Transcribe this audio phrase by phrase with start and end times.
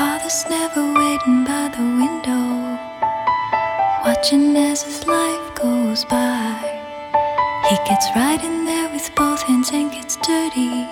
[0.00, 2.44] father's never waiting by the window,
[4.02, 6.56] watching as his life goes by.
[7.68, 10.88] He gets right in there with both hands and gets dirty.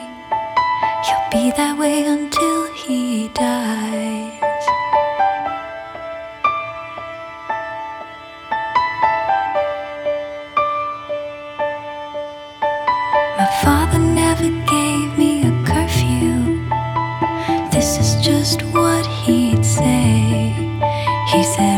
[1.07, 4.18] He'll be that way until he dies.
[17.89, 20.53] This is just what he'd say.
[21.33, 21.78] He said,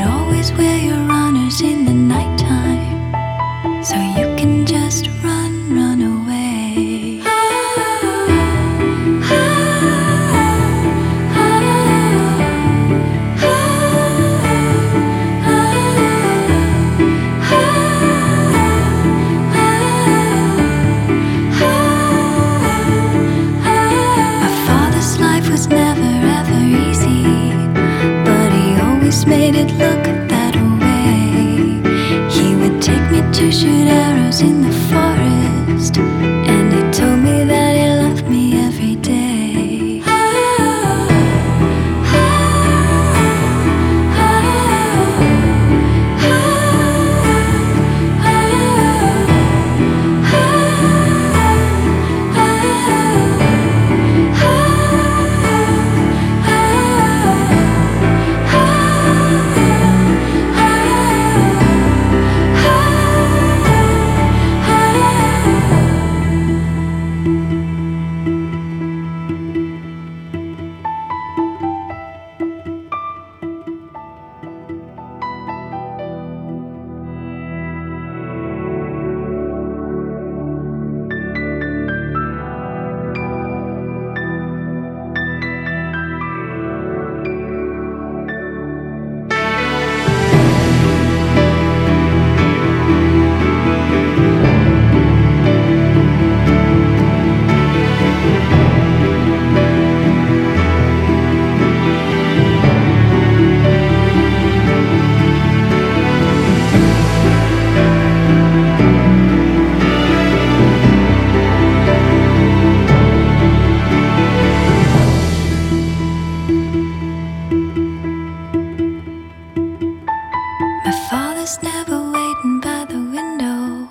[121.50, 123.88] Father's never waiting by the window,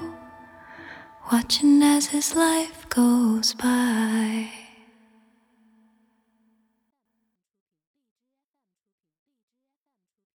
[1.29, 4.58] watching as his life goes by.